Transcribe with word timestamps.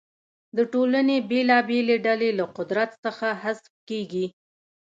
د 0.57 0.59
ټولنې 0.73 1.15
بېلابېلې 1.29 1.97
ډلې 2.05 2.29
له 2.39 2.45
قدرت 2.57 2.91
څخه 3.05 3.27
حذف 3.41 3.67
کیږي. 3.89 4.25